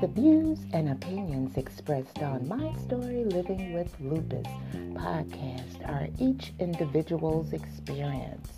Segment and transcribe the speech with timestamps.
[0.00, 4.46] The views and opinions expressed on My Story Living with Lupus
[4.94, 8.48] podcast are each individual's experience.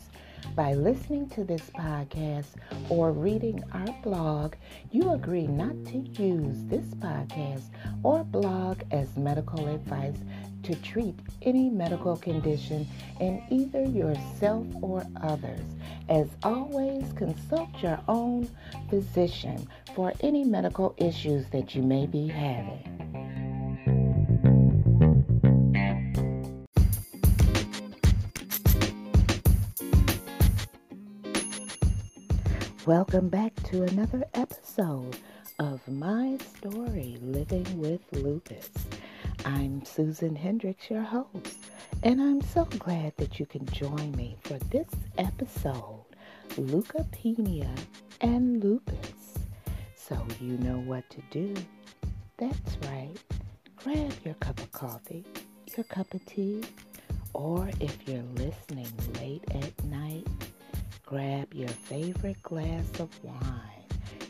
[0.54, 2.54] By listening to this podcast
[2.88, 4.54] or reading our blog,
[4.92, 7.70] you agree not to use this podcast
[8.04, 10.18] or blog as medical advice
[10.64, 12.86] to treat any medical condition
[13.20, 15.60] in either yourself or others.
[16.08, 18.48] As always, consult your own
[18.88, 22.90] physician for any medical issues that you may be having.
[32.86, 35.16] Welcome back to another episode
[35.58, 38.70] of My Story Living with Lupus.
[39.44, 41.58] I'm Susan Hendrix, your host,
[42.02, 46.04] and I'm so glad that you can join me for this episode
[46.56, 47.68] Leukopenia
[48.20, 49.38] and Lupus.
[49.94, 51.54] So you know what to do.
[52.38, 53.14] That's right.
[53.76, 55.24] Grab your cup of coffee,
[55.76, 56.62] your cup of tea,
[57.34, 60.26] or if you're listening late at night,
[61.04, 63.84] grab your favorite glass of wine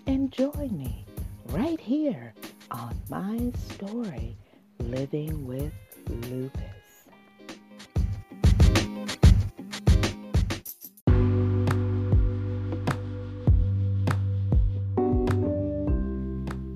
[0.06, 1.04] and join me
[1.50, 2.34] right here
[2.70, 4.36] on my story,
[4.84, 5.72] Living with
[6.08, 6.60] Lupus.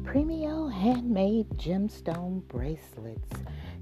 [0.05, 3.31] Premio handmade gemstone bracelets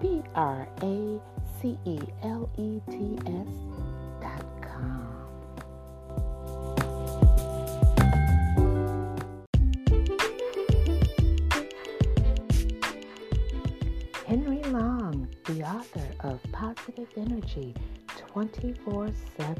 [0.00, 1.20] B R A
[1.60, 3.48] C E L E T S
[17.04, 17.74] Positive Energy
[18.16, 19.56] 24 7.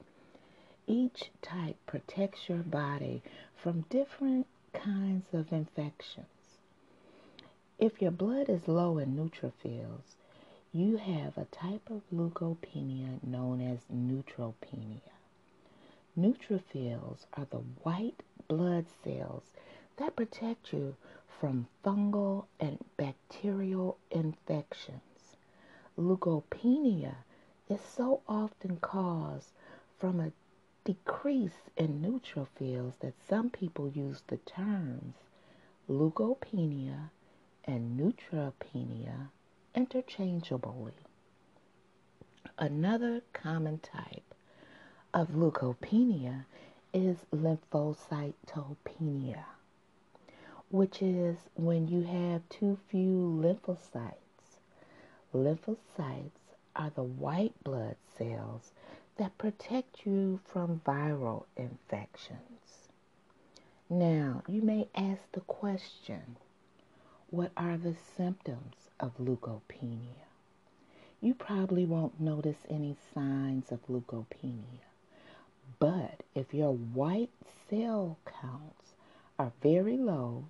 [0.86, 3.22] Each type protects your body
[3.56, 6.26] from different kinds of infections.
[7.78, 10.16] If your blood is low in neutrophils,
[10.72, 15.12] you have a type of leukopenia known as neutropenia.
[16.18, 19.52] Neutrophils are the white blood cells
[19.98, 20.96] that protect you
[21.38, 25.36] from fungal and bacterial infections.
[25.98, 27.16] Leukopenia
[27.68, 29.52] is so often caused
[29.98, 30.32] from a
[30.84, 35.16] decrease in neutrophils that some people use the terms
[35.88, 37.10] leukopenia
[37.66, 39.28] and neutropenia
[39.74, 40.92] interchangeably.
[42.58, 44.34] Another common type
[45.12, 46.44] of leukopenia
[46.94, 49.44] is lymphocytopenia,
[50.70, 54.60] which is when you have too few lymphocytes.
[55.34, 56.30] Lymphocytes
[56.74, 58.72] are the white blood cells
[59.16, 62.88] that protect you from viral infections.
[63.90, 66.36] Now, you may ask the question
[67.30, 70.26] what are the symptoms of leukopenia?
[71.20, 74.84] You probably won't notice any signs of leukopenia.
[75.78, 77.30] But if your white
[77.68, 78.94] cell counts
[79.38, 80.44] are very low,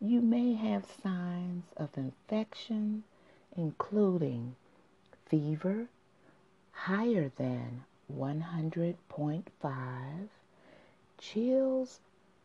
[0.00, 3.02] you may have signs of infection,
[3.56, 4.54] including
[5.26, 5.88] fever
[6.72, 7.84] higher than
[8.16, 10.28] 100.5,
[11.18, 12.00] chills,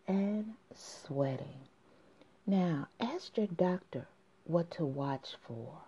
[0.07, 1.59] and sweating.
[2.47, 4.07] Now, ask your doctor
[4.45, 5.79] what to watch for.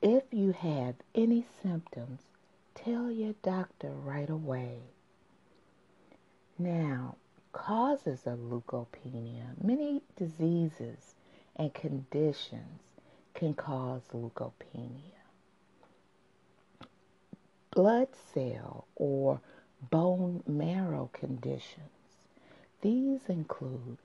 [0.00, 2.22] If you have any symptoms,
[2.74, 4.78] tell your doctor right away.
[6.58, 7.16] Now,
[7.52, 9.62] causes of leukopenia.
[9.62, 11.14] Many diseases
[11.56, 12.80] and conditions
[13.34, 15.12] can cause leukopenia
[17.74, 19.40] blood cell or
[19.90, 21.88] bone marrow conditions.
[22.82, 23.96] These include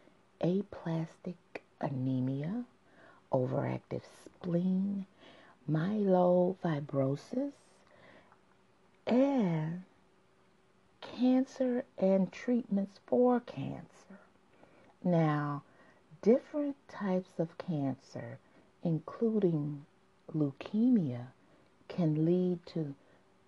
[0.41, 2.65] aplastic anemia,
[3.31, 5.05] overactive spleen,
[5.69, 7.51] myelofibrosis,
[9.05, 9.83] and
[11.01, 14.19] cancer and treatments for cancer.
[15.03, 15.63] Now,
[16.21, 18.39] different types of cancer,
[18.83, 19.85] including
[20.33, 21.27] leukemia,
[21.87, 22.95] can lead to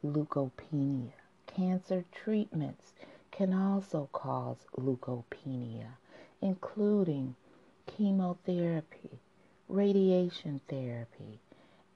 [0.05, 1.11] leukopenia.
[1.47, 2.93] Cancer treatments
[3.31, 5.87] can also cause leukopenia,
[6.41, 7.35] including
[7.85, 9.19] chemotherapy,
[9.67, 11.39] radiation therapy,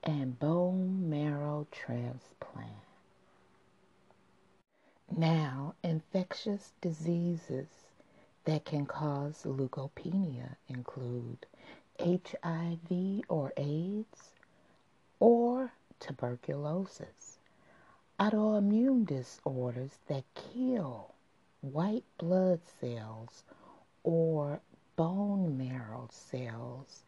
[0.03, 2.71] and bone marrow transplant.
[5.15, 7.67] Now, infectious diseases
[8.45, 11.45] that can cause leukopenia include
[11.99, 14.31] HIV or AIDS
[15.19, 17.37] or tuberculosis
[18.19, 21.13] autoimmune disorders that kill
[21.61, 23.43] white blood cells
[24.03, 24.61] or
[24.95, 27.03] bone marrow cells,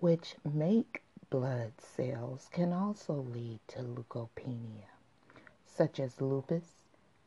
[0.00, 4.88] which make blood cells, can also lead to leukopenia,
[5.64, 6.74] such as lupus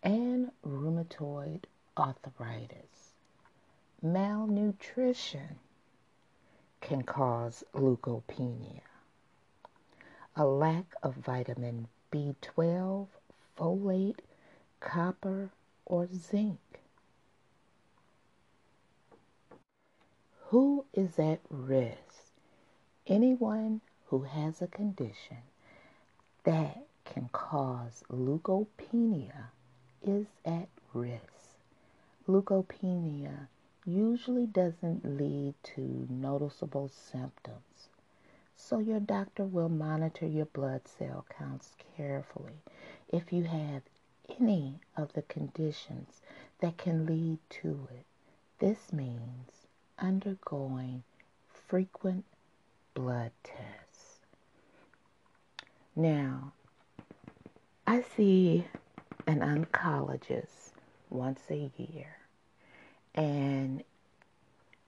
[0.03, 1.63] and rheumatoid
[1.97, 3.13] arthritis.
[4.01, 5.59] Malnutrition
[6.81, 8.81] can cause leukopenia.
[10.35, 13.07] A lack of vitamin B12,
[13.57, 14.19] folate,
[14.79, 15.49] copper,
[15.85, 16.59] or zinc.
[20.51, 22.31] Who is at risk?
[23.05, 25.43] Anyone who has a condition
[26.45, 29.47] that can cause leukopenia
[30.01, 31.57] is at risk.
[32.29, 33.47] Leukopenia
[33.85, 37.89] usually doesn't lead to noticeable symptoms
[38.55, 42.61] so your doctor will monitor your blood cell counts carefully.
[43.09, 43.81] If you have
[44.39, 46.21] any of the conditions
[46.59, 48.05] that can lead to it,
[48.59, 49.56] this means
[49.99, 51.03] undergoing
[51.67, 52.25] frequent
[52.93, 54.19] blood tests.
[55.95, 56.53] Now,
[57.85, 58.65] I see
[59.25, 60.71] an oncologist
[61.09, 62.17] once a year,
[63.15, 63.83] and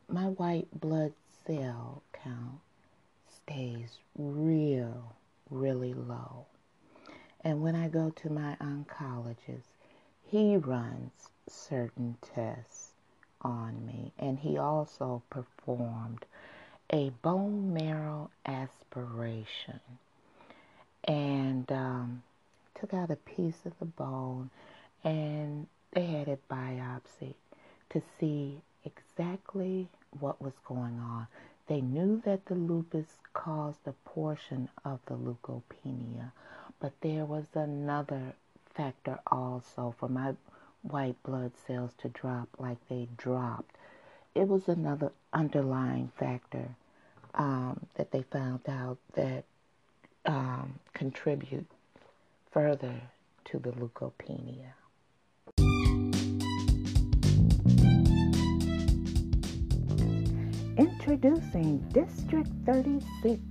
[0.07, 1.13] my white blood
[1.45, 2.59] cell count
[3.27, 5.15] stays real,
[5.49, 6.45] really low.
[7.41, 9.69] And when I go to my oncologist,
[10.25, 11.11] he runs
[11.47, 12.88] certain tests
[13.41, 14.11] on me.
[14.19, 16.25] And he also performed
[16.91, 19.79] a bone marrow aspiration
[21.03, 22.23] and um,
[22.79, 24.49] took out a piece of the bone
[25.03, 27.33] and they had it biopsy
[27.89, 29.87] to see exactly
[30.19, 31.27] what was going on.
[31.67, 36.31] They knew that the lupus caused a portion of the leukopenia,
[36.79, 38.33] but there was another
[38.73, 40.33] factor also for my
[40.81, 43.75] white blood cells to drop like they dropped.
[44.35, 46.75] It was another underlying factor
[47.35, 49.43] um, that they found out that
[50.25, 51.67] um, contribute
[52.51, 53.01] further
[53.45, 54.73] to the leukopenia.
[60.77, 63.41] Introducing District 36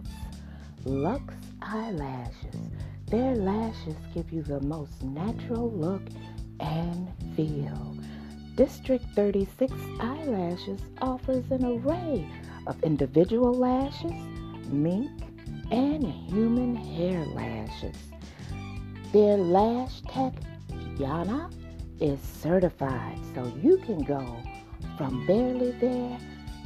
[0.84, 2.56] Lux Eyelashes.
[3.10, 6.02] Their lashes give you the most natural look
[6.60, 7.08] and
[7.38, 7.96] feel.
[8.56, 12.28] District 36 Eyelashes offers an array
[12.66, 14.10] of individual lashes,
[14.66, 15.08] mink,
[15.70, 17.94] and human hair lashes.
[19.12, 20.32] Their lash tech,
[20.96, 21.52] Yana,
[22.00, 24.36] is certified, so you can go
[24.96, 26.18] from barely there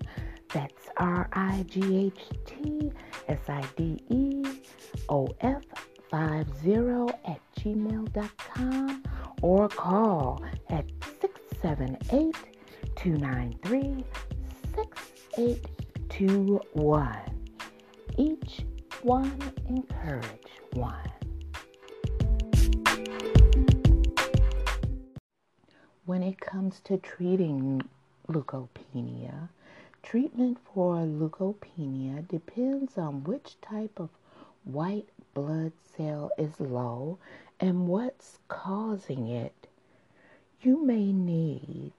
[0.53, 2.91] That's R I G H T
[3.27, 4.44] S I D E
[5.08, 5.62] O F
[6.10, 6.74] 50
[7.25, 9.03] at gmail.com
[9.44, 10.86] or call at
[11.22, 12.36] 678
[12.96, 14.03] 293
[14.75, 17.15] 6821.
[18.18, 18.65] Each
[19.03, 19.38] one
[19.68, 20.96] encourage one.
[26.06, 27.84] When it comes to treating
[28.27, 29.50] leukopenia,
[30.03, 34.10] treatment for leukopenia depends on which type of
[34.63, 37.18] white blood cell is low
[37.60, 39.68] and what's causing it.
[40.62, 41.94] You may need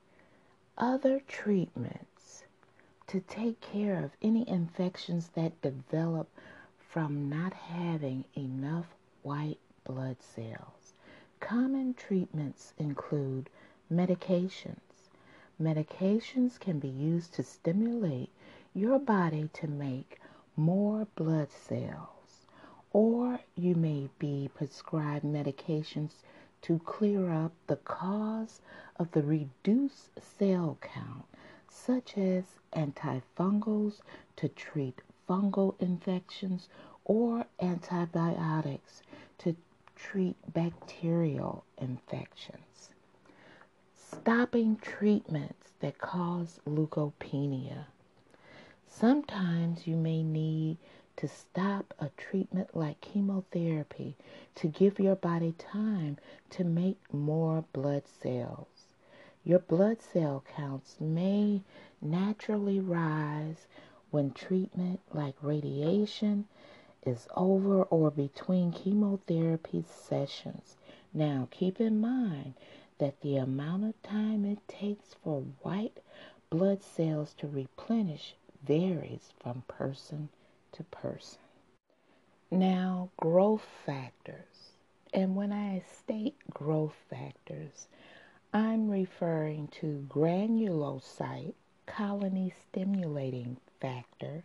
[0.77, 2.45] other treatments
[3.07, 6.29] to take care of any infections that develop
[6.79, 8.87] from not having enough
[9.23, 10.95] white blood cells.
[11.41, 13.49] Common treatments include
[13.93, 14.90] medications.
[15.61, 18.31] Medications can be used to stimulate
[18.73, 20.19] your body to make
[20.57, 22.47] more blood cells,
[22.93, 26.23] or you may be prescribed medications
[26.63, 28.63] to clear up the cause
[28.97, 31.25] of the reduced cell count,
[31.69, 34.01] such as antifungals
[34.37, 36.69] to treat fungal infections
[37.05, 39.03] or antibiotics
[39.37, 39.55] to
[39.95, 42.95] treat bacterial infections.
[44.13, 47.87] Stopping treatments that cause leukopenia.
[48.89, 50.79] Sometimes you may need
[51.17, 54.17] to stop a treatment like chemotherapy
[54.57, 56.19] to give your body time
[56.51, 58.95] to make more blood cells.
[59.45, 61.63] Your blood cell counts may
[62.03, 63.69] naturally rise
[64.11, 66.47] when treatment like radiation
[67.07, 70.77] is over or between chemotherapy sessions.
[71.15, 72.55] Now, keep in mind
[73.01, 75.99] that the amount of time it takes for white
[76.51, 80.29] blood cells to replenish varies from person
[80.73, 81.41] to person.
[82.51, 84.73] Now, growth factors.
[85.13, 87.89] And when I state growth factors,
[88.53, 91.55] I'm referring to granulocyte
[91.87, 94.45] colony stimulating factor,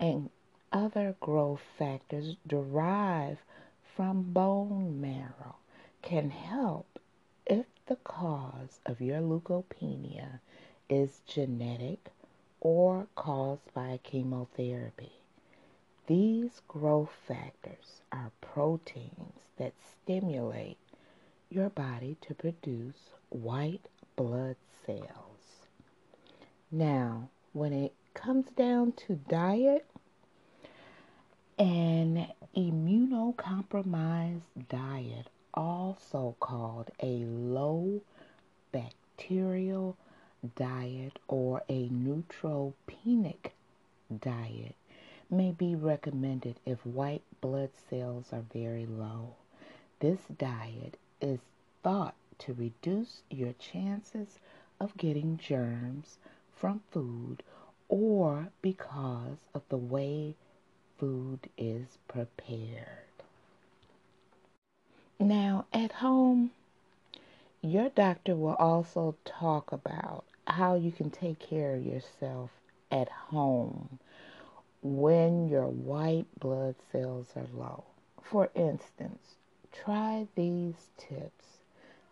[0.00, 0.30] and
[0.72, 3.40] other growth factors derived
[3.96, 5.56] from bone marrow
[6.02, 6.98] can help
[7.46, 10.40] if the cause of your leukopenia
[10.90, 12.10] is genetic
[12.60, 15.12] or caused by chemotherapy.
[16.06, 20.76] These growth factors are proteins that stimulate
[21.48, 25.66] your body to produce white blood cells.
[26.70, 29.86] Now, when it comes down to diet,
[31.58, 38.00] an immunocompromised diet, also called a low
[38.72, 39.96] bacterial
[40.56, 43.50] diet or a neutropenic
[44.20, 44.74] diet,
[45.30, 49.34] may be recommended if white blood cells are very low.
[50.00, 51.40] This diet is
[51.82, 54.38] thought to reduce your chances
[54.80, 56.18] of getting germs
[56.54, 57.42] from food
[57.88, 60.34] or because of the way
[60.98, 63.07] food is prepared.
[65.20, 66.52] Now, at home,
[67.60, 72.50] your doctor will also talk about how you can take care of yourself
[72.92, 73.98] at home
[74.80, 77.82] when your white blood cells are low.
[78.22, 79.34] For instance,
[79.72, 81.58] try these tips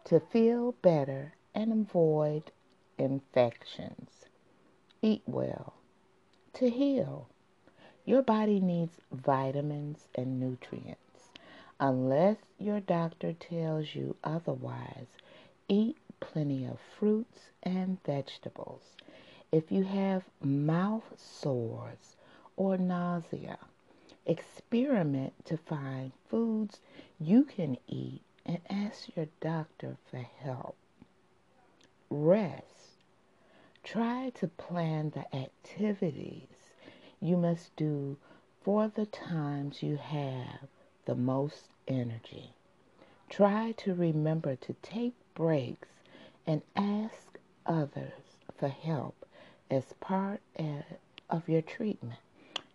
[0.06, 2.50] to feel better and avoid
[2.98, 4.26] infections.
[5.00, 5.74] Eat well
[6.54, 7.28] to heal.
[8.04, 11.05] Your body needs vitamins and nutrients.
[11.78, 15.08] Unless your doctor tells you otherwise,
[15.68, 18.96] eat plenty of fruits and vegetables.
[19.52, 22.16] If you have mouth sores
[22.56, 23.58] or nausea,
[24.24, 26.80] experiment to find foods
[27.20, 30.76] you can eat and ask your doctor for help.
[32.08, 33.02] Rest.
[33.84, 36.72] Try to plan the activities
[37.20, 38.16] you must do
[38.62, 40.68] for the times you have
[41.06, 42.52] the most energy.
[43.30, 45.88] Try to remember to take breaks
[46.46, 49.26] and ask others for help
[49.70, 50.40] as part
[51.30, 52.20] of your treatment.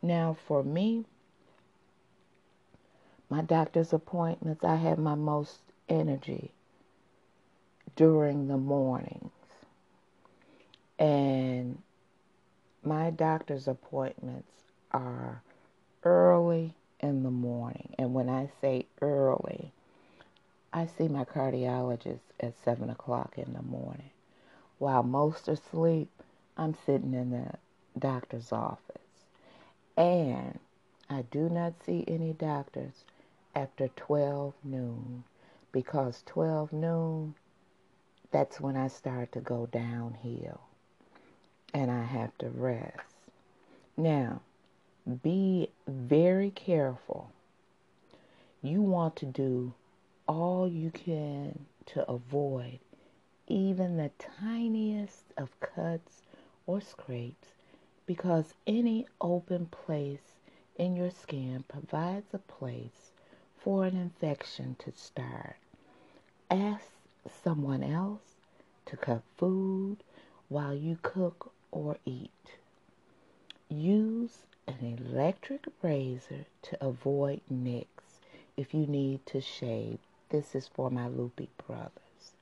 [0.02, 1.06] Now, for me,
[3.30, 6.52] my doctor's appointments, I have my most energy
[7.96, 9.32] during the mornings.
[11.00, 11.82] And
[12.84, 14.52] my doctor's appointments
[14.92, 15.42] are
[16.04, 17.94] early in the morning.
[17.98, 19.72] And when I say early,
[20.72, 24.12] I see my cardiologist at 7 o'clock in the morning.
[24.78, 26.10] While most are asleep,
[26.58, 27.54] I'm sitting in the
[28.00, 28.98] doctor's office.
[29.98, 30.60] And
[31.10, 33.04] I do not see any doctors
[33.54, 35.24] after 12 noon
[35.72, 37.36] because 12 noon,
[38.32, 40.62] that's when I start to go downhill
[41.74, 43.16] and I have to rest.
[43.98, 44.42] Now,
[45.24, 47.32] be very careful.
[48.62, 49.74] You want to do
[50.28, 52.80] all you can to avoid
[53.48, 56.22] even the tiniest of cuts
[56.66, 57.50] or scrapes
[58.06, 60.38] because any open place
[60.78, 63.12] in your skin provides a place
[63.60, 65.58] for an infection to start.
[66.50, 66.86] Ask
[67.44, 68.36] someone else
[68.86, 69.98] to cut food
[70.48, 72.56] while you cook or eat.
[73.70, 74.46] Use
[74.80, 78.20] an electric razor to avoid nicks
[78.56, 80.00] if you need to shave.
[80.30, 82.34] This is for my loopy brothers.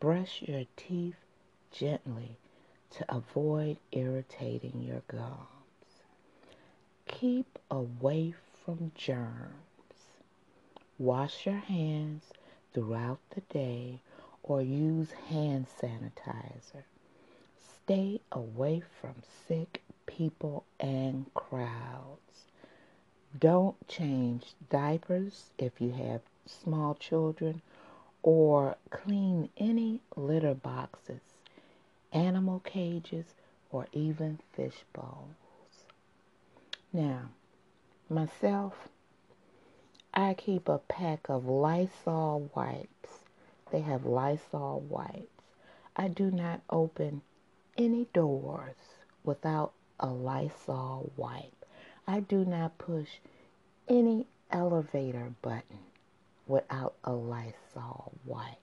[0.00, 1.16] Brush your teeth
[1.70, 2.36] gently
[2.90, 6.02] to avoid irritating your gums.
[7.06, 9.54] Keep away from germs.
[10.98, 12.24] Wash your hands
[12.72, 14.00] throughout the day
[14.42, 16.84] or use hand sanitizer.
[17.84, 19.14] Stay away from
[19.46, 19.82] sick
[20.16, 22.44] people and crowds.
[23.36, 27.62] Don't change diapers if you have small children
[28.22, 31.20] or clean any litter boxes,
[32.12, 33.24] animal cages,
[33.70, 35.34] or even fish bowls.
[36.92, 37.30] Now,
[38.08, 38.88] myself,
[40.12, 43.24] I keep a pack of Lysol wipes.
[43.72, 45.42] They have Lysol wipes.
[45.96, 47.22] I do not open
[47.76, 48.76] any doors
[49.24, 51.64] without a Lysol wipe.
[52.06, 53.08] I do not push
[53.88, 55.78] any elevator button
[56.46, 58.58] without a Lysol wipe.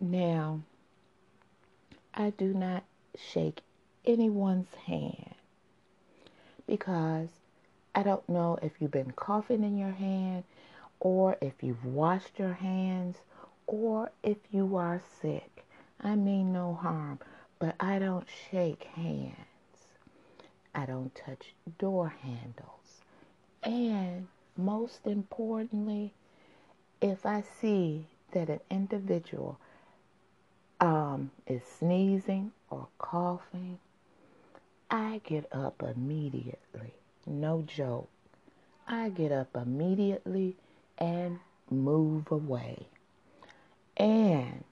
[0.00, 0.60] Now,
[2.14, 2.84] I do not
[3.16, 3.62] shake
[4.04, 5.34] anyone's hand
[6.66, 7.28] because
[7.94, 10.44] I don't know if you've been coughing in your hand
[11.00, 13.16] or if you've washed your hands
[13.66, 15.64] or if you are sick.
[16.00, 17.18] I mean no harm,
[17.58, 19.45] but I don't shake hands.
[20.76, 23.00] I don't touch door handles.
[23.62, 26.12] And most importantly,
[27.00, 29.58] if I see that an individual
[30.78, 33.78] um, is sneezing or coughing,
[34.90, 36.92] I get up immediately.
[37.26, 38.10] No joke.
[38.86, 40.56] I get up immediately
[40.98, 41.38] and
[41.70, 42.86] move away.
[43.96, 44.62] And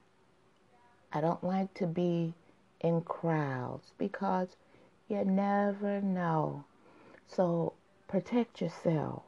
[1.14, 2.34] I don't like to be
[2.82, 4.48] in crowds because
[5.14, 6.64] you never know.
[7.28, 7.74] So
[8.08, 9.22] protect yourself.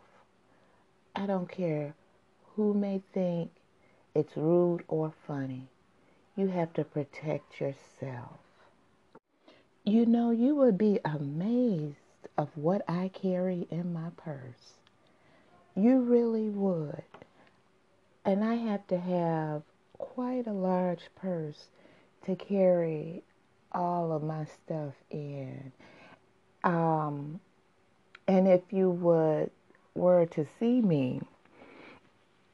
[1.14, 1.94] I don't care
[2.54, 3.50] who may think
[4.14, 5.68] it's rude or funny.
[6.36, 8.38] You have to protect yourself.
[9.84, 11.96] You know, you would be amazed
[12.36, 14.74] of what I carry in my purse.
[15.76, 17.04] You really would.
[18.24, 19.62] And I have to have
[19.98, 21.68] quite a large purse
[22.24, 23.22] to carry
[23.76, 25.70] all of my stuff in.
[26.64, 27.40] Um,
[28.26, 29.50] and if you would
[29.94, 31.20] were to see me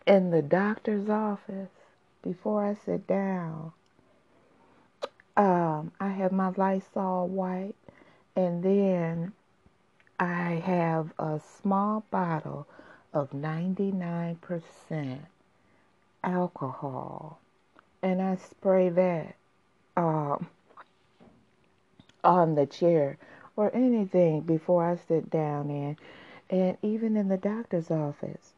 [0.07, 1.71] in the doctor's office
[2.23, 3.73] before I sit down,
[5.37, 7.77] um, I have my Lysol wipe,
[8.37, 9.33] and then
[10.21, 12.67] I have a small bottle
[13.15, 15.19] of 99%
[16.23, 17.41] alcohol,
[18.03, 19.37] and I spray that
[19.97, 20.49] um,
[22.25, 23.19] on the chair
[23.57, 25.97] or anything before I sit down in.
[26.51, 28.53] And even in the doctor's office,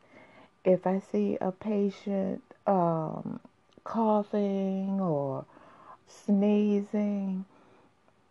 [0.65, 3.41] if I see a patient um,
[3.85, 5.45] coughing or
[6.09, 7.45] sneezing,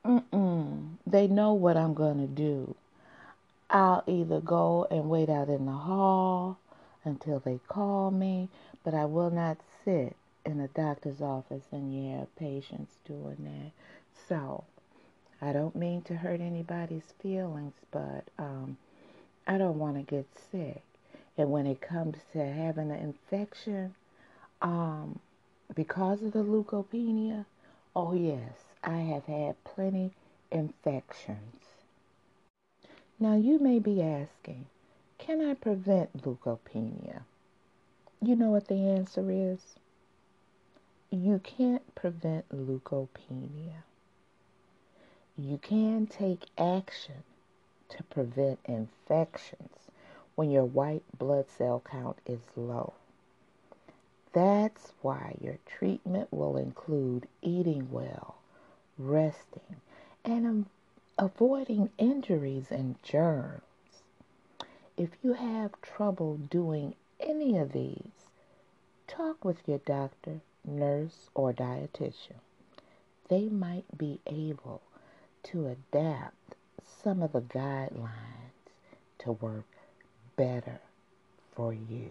[0.04, 2.76] they know what I'm going to do.
[3.70, 6.58] I'll either go and wait out in the hall
[7.06, 8.50] until they call me,
[8.84, 10.16] but I will not sit
[10.46, 13.72] in a doctor's office and hear patients doing that.
[14.28, 14.66] So,
[15.44, 18.78] I don't mean to hurt anybody's feelings, but um,
[19.46, 20.82] I don't want to get sick.
[21.38, 23.94] And when it comes to having an infection,
[24.62, 25.20] um,
[25.76, 27.44] because of the leukopenia,
[27.94, 28.54] oh yes,
[28.86, 30.12] I have had plenty
[30.50, 31.66] infections.
[33.20, 34.68] Now you may be asking,
[35.18, 37.24] can I prevent leukopenia?
[38.22, 39.60] You know what the answer is?
[41.12, 43.84] You can't prevent leukopenia.
[45.38, 47.24] You can take action
[47.90, 49.90] to prevent infections
[50.36, 52.94] when your white blood cell count is low.
[54.32, 58.36] That's why your treatment will include eating well,
[58.98, 59.78] resting,
[60.24, 60.68] and
[61.18, 63.64] avoiding injuries and germs.
[64.98, 68.30] If you have trouble doing any of these,
[69.08, 72.40] talk with your doctor, nurse, or dietitian.
[73.30, 74.82] They might be able
[75.44, 76.56] to adapt
[77.04, 78.10] some of the guidelines
[79.20, 79.66] to work
[80.36, 80.80] better
[81.56, 82.10] for you.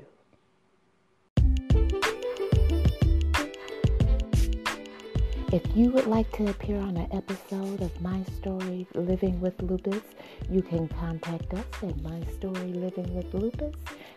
[5.52, 10.02] If you would like to appear on an episode of My Story Living with Lupus,
[10.48, 13.74] you can contact us at mystorylivingwithlupus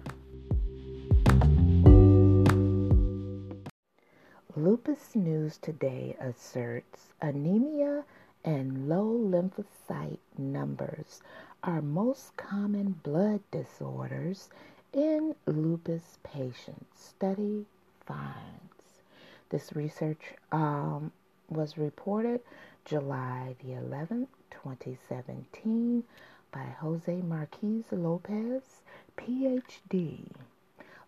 [4.57, 8.05] Lupus News Today asserts anemia
[8.44, 11.20] and low lymphocyte numbers
[11.64, 14.48] are most common blood disorders
[14.92, 16.87] in lupus patients.
[16.94, 17.66] Study
[18.07, 19.03] finds.
[19.51, 21.12] This research um,
[21.49, 22.40] was reported
[22.85, 26.05] July the 11th, 2017
[26.53, 28.83] by Jose Marques Lopes,
[29.17, 30.27] PhD.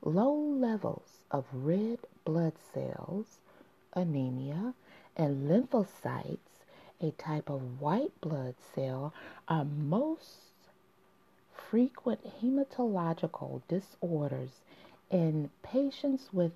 [0.02, 3.38] Low levels of red blood cells,
[3.94, 4.74] anemia,
[5.16, 6.56] and lymphocytes
[7.00, 9.12] a type of white blood cell,
[9.48, 10.52] are most
[11.52, 14.62] frequent hematological disorders
[15.11, 16.52] in patients with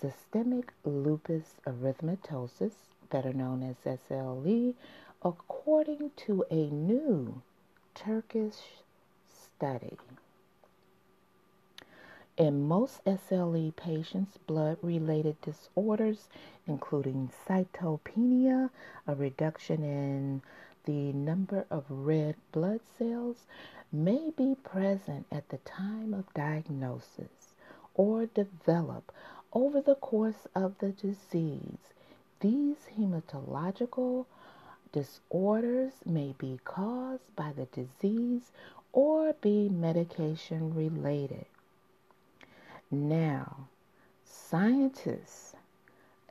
[0.00, 2.72] systemic lupus erythematosus,
[3.10, 4.74] better known as SLE,
[5.22, 7.42] according to a new
[7.94, 8.82] Turkish
[9.26, 9.96] study.
[12.36, 16.28] In most SLE patients, blood related disorders,
[16.66, 18.70] including cytopenia,
[19.06, 20.42] a reduction in
[20.84, 23.46] the number of red blood cells,
[23.92, 27.54] may be present at the time of diagnosis
[27.94, 29.12] or develop
[29.54, 31.78] over the course of the disease.
[32.40, 34.26] These hematological
[34.92, 38.50] disorders may be caused by the disease
[38.92, 41.46] or be medication related.
[42.90, 43.68] Now,
[44.24, 45.54] scientists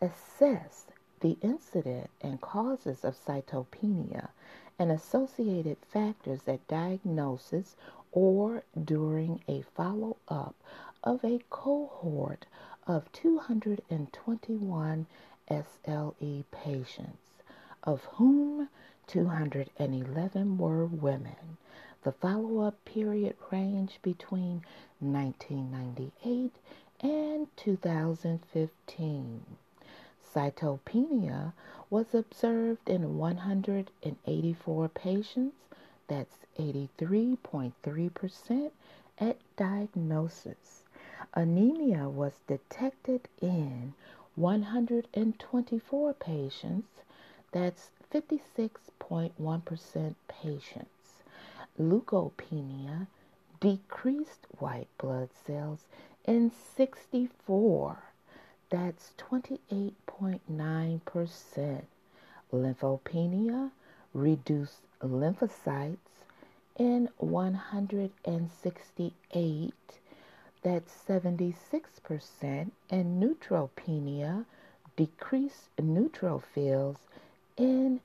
[0.01, 0.85] assess
[1.21, 4.29] the incident and causes of cytopenia
[4.77, 7.75] and associated factors at diagnosis
[8.11, 10.55] or during a follow up
[11.03, 12.45] of a cohort
[12.85, 15.07] of 221
[15.49, 17.41] SLE patients,
[17.83, 18.69] of whom
[19.07, 21.57] 211 were women.
[22.03, 24.63] The follow up period ranged between
[24.99, 26.51] 1998
[27.01, 29.45] and 2015.
[30.33, 31.53] Cytopenia
[31.89, 35.55] was observed in 184 patients,
[36.07, 38.71] that's 83.3%
[39.19, 40.82] at diagnosis.
[41.33, 43.93] Anemia was detected in
[44.35, 46.87] 124 patients,
[47.51, 50.87] that's 56.1% patients.
[51.79, 53.05] leukopenia
[53.59, 55.85] decreased white blood cells
[56.25, 57.97] in 64.
[58.69, 61.81] That's 28.9%.
[62.51, 63.71] Lymphopenia
[64.13, 65.97] reduced lymphocytes
[66.77, 69.73] in 168.
[70.63, 72.71] That's 76%.
[72.89, 74.45] And neutropenia
[74.95, 76.97] decreased neutrophils
[77.57, 77.99] in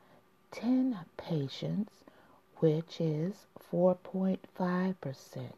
[0.50, 1.92] 10 patients,
[2.56, 5.52] which is 4.5%.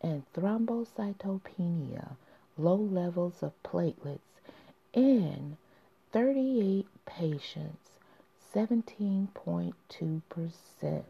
[0.00, 2.16] And thrombocytopenia,
[2.58, 4.18] low levels of platelets
[4.92, 5.56] in
[6.12, 7.90] 38 patients,
[8.52, 11.04] 17.2%.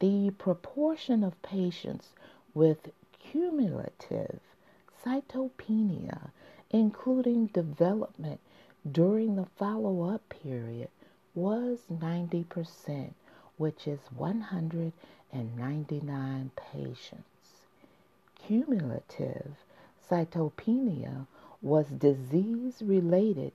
[0.00, 2.10] The proportion of patients
[2.54, 2.90] with
[3.30, 4.40] cumulative
[5.04, 6.30] cytopenia,
[6.70, 8.40] including development
[8.90, 10.88] during the follow up period,
[11.34, 13.12] was 90%,
[13.56, 17.24] which is 199 patients.
[18.46, 19.52] Cumulative
[20.10, 21.26] cytopenia
[21.62, 23.52] was disease related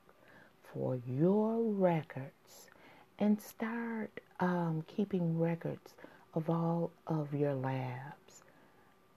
[0.72, 2.70] for your records
[3.18, 5.94] and start um, keeping records
[6.34, 8.42] of all of your labs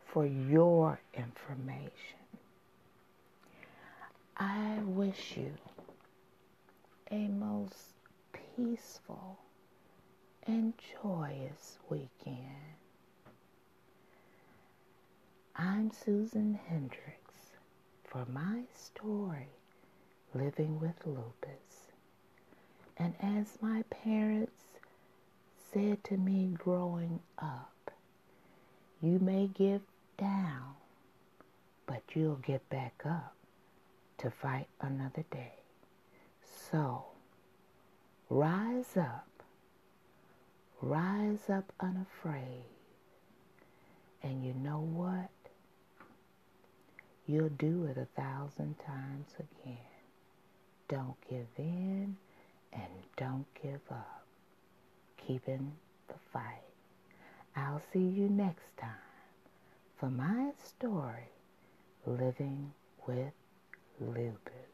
[0.05, 1.91] for your information.
[4.38, 5.53] I wish you
[7.12, 7.93] a most
[8.55, 9.38] peaceful
[10.47, 12.77] and joyous weekend.
[15.55, 17.58] I'm Susan Hendrix
[18.05, 19.49] for my story,
[20.34, 21.91] Living with Lupus.
[22.97, 24.63] And as my parents
[25.73, 27.91] said to me growing up,
[29.01, 29.82] you may give
[30.17, 30.75] down,
[31.86, 33.36] but you'll get back up
[34.17, 35.53] to fight another day.
[36.71, 37.05] So,
[38.29, 39.27] rise up,
[40.82, 42.65] rise up unafraid.
[44.21, 45.29] And you know what?
[47.27, 49.77] You'll do it a thousand times again.
[50.88, 52.17] Don't give in
[52.73, 54.18] and don't give up.
[55.29, 55.71] Keeping
[56.07, 56.63] the fight.
[57.55, 58.89] I'll see you next time
[59.99, 61.29] for my story,
[62.07, 62.73] Living
[63.05, 63.33] with
[64.01, 64.68] Lupus.